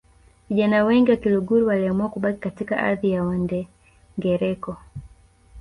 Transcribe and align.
Vijana 0.49 0.83
wengi 0.83 1.11
wa 1.11 1.17
Kiluguru 1.17 1.67
waliamua 1.67 2.09
kubaki 2.09 2.39
katika 2.39 2.77
ardhi 2.77 3.11
ya 3.11 3.23
Wandengereko 3.23 4.77